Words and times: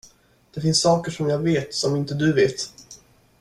Det 0.53 0.61
finns 0.61 0.81
saker 0.81 1.11
som 1.11 1.29
jag 1.29 1.39
vet 1.39 1.73
som 1.73 1.95
inte 1.95 2.13
du 2.13 2.33
vet. 2.33 2.73